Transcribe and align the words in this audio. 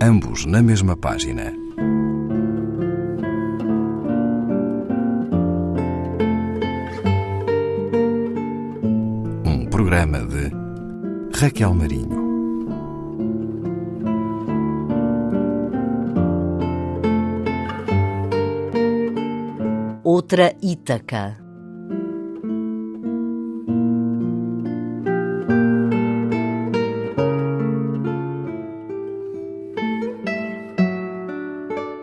ambos 0.00 0.44
na 0.46 0.62
mesma 0.62 0.96
página. 0.96 1.52
Um 9.44 9.66
programa 9.70 10.18
de 10.20 10.50
Raquel 11.38 11.74
Marinho. 11.74 12.26
Outra 20.04 20.54
Ítaca. 20.62 21.45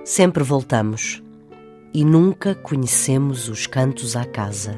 Sempre 0.05 0.43
voltamos 0.43 1.23
e 1.93 2.03
nunca 2.03 2.53
conhecemos 2.53 3.47
os 3.47 3.65
cantos 3.65 4.17
à 4.17 4.25
casa. 4.25 4.77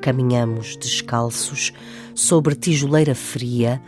Caminhamos 0.00 0.76
descalços 0.76 1.72
sobre 2.16 2.56
tijoleira 2.56 3.14
fria 3.14 3.80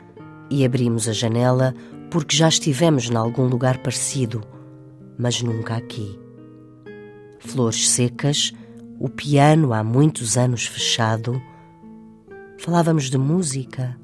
e 0.48 0.64
abrimos 0.64 1.08
a 1.08 1.12
janela 1.12 1.74
porque 2.12 2.36
já 2.36 2.48
estivemos 2.48 3.10
em 3.10 3.16
algum 3.16 3.46
lugar 3.46 3.78
parecido, 3.78 4.40
mas 5.18 5.42
nunca 5.42 5.74
aqui. 5.74 6.16
Flores 7.40 7.90
secas, 7.90 8.52
o 9.00 9.08
piano 9.08 9.72
há 9.72 9.82
muitos 9.82 10.36
anos 10.36 10.64
fechado. 10.64 11.42
Falávamos 12.58 13.10
de 13.10 13.18
música. 13.18 13.98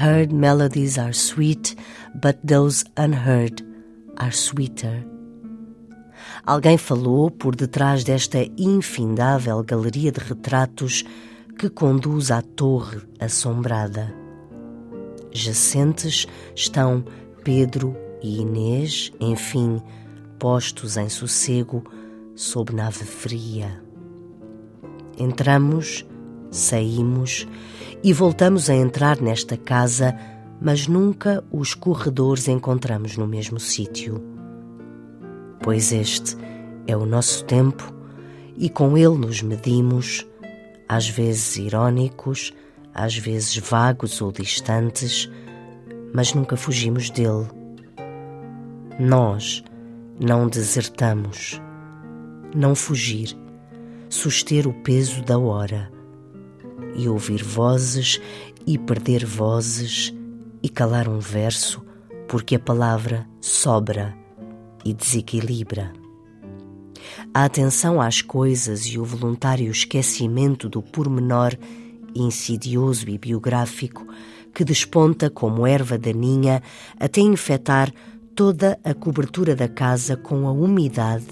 Heard 0.00 0.32
melodies 0.32 0.96
are 0.98 1.12
sweet, 1.12 1.76
but 2.14 2.38
those 2.46 2.82
unheard 2.96 3.62
are 4.16 4.32
sweeter. 4.32 5.13
Alguém 6.44 6.76
falou 6.76 7.30
por 7.30 7.54
detrás 7.56 8.04
desta 8.04 8.38
infindável 8.56 9.62
galeria 9.62 10.12
de 10.12 10.20
retratos 10.20 11.04
que 11.58 11.68
conduz 11.68 12.30
à 12.30 12.42
torre 12.42 13.02
assombrada. 13.18 14.14
Jacentes 15.32 16.26
estão 16.54 17.04
Pedro 17.42 17.96
e 18.22 18.40
Inês, 18.40 19.12
enfim, 19.20 19.80
postos 20.38 20.96
em 20.96 21.08
sossego 21.08 21.84
sob 22.34 22.74
nave 22.74 23.04
fria. 23.04 23.82
Entramos, 25.18 26.04
saímos 26.50 27.46
e 28.02 28.12
voltamos 28.12 28.68
a 28.68 28.74
entrar 28.74 29.20
nesta 29.20 29.56
casa, 29.56 30.16
mas 30.60 30.86
nunca 30.86 31.42
os 31.50 31.74
corredores 31.74 32.48
encontramos 32.48 33.16
no 33.16 33.26
mesmo 33.26 33.58
sítio 33.60 34.33
pois 35.64 35.92
este 35.92 36.36
é 36.86 36.94
o 36.94 37.06
nosso 37.06 37.42
tempo 37.46 37.90
e 38.54 38.68
com 38.68 38.98
ele 38.98 39.16
nos 39.16 39.40
medimos, 39.40 40.26
às 40.86 41.08
vezes 41.08 41.56
irónicos, 41.56 42.52
às 42.92 43.16
vezes 43.16 43.56
vagos 43.56 44.20
ou 44.20 44.30
distantes, 44.30 45.26
mas 46.12 46.34
nunca 46.34 46.54
fugimos 46.54 47.08
dele. 47.08 47.46
Nós 49.00 49.64
não 50.20 50.48
desertamos. 50.48 51.58
Não 52.54 52.74
fugir, 52.74 53.34
suster 54.10 54.68
o 54.68 54.74
peso 54.82 55.22
da 55.22 55.38
hora 55.38 55.90
e 56.94 57.08
ouvir 57.08 57.42
vozes 57.42 58.20
e 58.66 58.76
perder 58.76 59.24
vozes 59.24 60.14
e 60.62 60.68
calar 60.68 61.08
um 61.08 61.20
verso, 61.20 61.82
porque 62.28 62.56
a 62.56 62.60
palavra 62.60 63.26
sobra 63.40 64.23
e 64.84 64.92
desequilibra. 64.92 65.92
A 67.32 67.44
atenção 67.44 68.00
às 68.00 68.22
coisas 68.22 68.86
e 68.86 68.98
o 68.98 69.04
voluntário 69.04 69.70
esquecimento 69.70 70.68
do 70.68 70.82
pormenor 70.82 71.56
insidioso 72.14 73.08
e 73.08 73.18
biográfico 73.18 74.06
que 74.54 74.64
desponta 74.64 75.28
como 75.28 75.66
erva 75.66 75.98
daninha 75.98 76.62
até 76.98 77.20
infectar 77.20 77.92
toda 78.34 78.78
a 78.84 78.94
cobertura 78.94 79.56
da 79.56 79.68
casa 79.68 80.16
com 80.16 80.46
a 80.46 80.52
umidade 80.52 81.26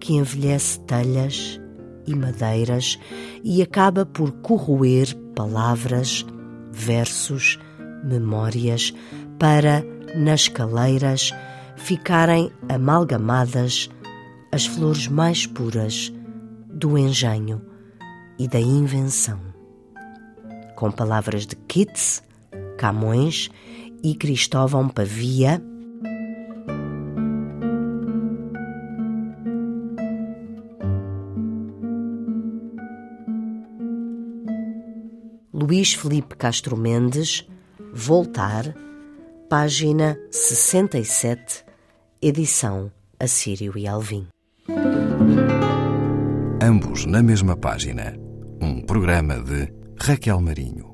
que 0.00 0.14
envelhece 0.14 0.80
telhas 0.80 1.60
e 2.06 2.14
madeiras 2.14 2.98
e 3.44 3.62
acaba 3.62 4.04
por 4.04 4.32
corroer 4.32 5.14
palavras, 5.36 6.26
versos, 6.72 7.58
memórias 8.04 8.92
para, 9.38 9.84
nas 10.16 10.48
caleiras, 10.48 11.32
ficarem 11.76 12.50
amalgamadas 12.68 13.90
as 14.50 14.66
flores 14.66 15.08
mais 15.08 15.46
puras 15.46 16.12
do 16.68 16.98
engenho 16.98 17.62
e 18.38 18.46
da 18.46 18.60
invenção. 18.60 19.40
Com 20.76 20.90
palavras 20.90 21.46
de 21.46 21.56
Keats, 21.56 22.22
Camões 22.76 23.50
e 24.02 24.14
Cristóvão 24.14 24.88
Pavia, 24.88 25.62
Luís 35.52 35.94
Felipe 35.94 36.36
Castro 36.36 36.76
Mendes, 36.76 37.46
Voltar, 37.94 38.74
página 39.52 40.18
67 40.30 41.62
edição 42.22 42.90
Assírio 43.20 43.76
e 43.76 43.86
Alvim. 43.86 44.26
Ambos 46.58 47.04
na 47.04 47.22
mesma 47.22 47.54
página. 47.54 48.16
Um 48.62 48.80
programa 48.80 49.38
de 49.40 49.70
Raquel 50.00 50.40
Marinho. 50.40 50.91